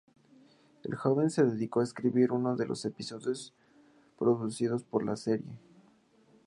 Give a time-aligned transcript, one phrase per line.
[0.81, 3.53] El joven se dedicó a escribir uno de los episodios
[4.17, 5.59] producidos para la serie.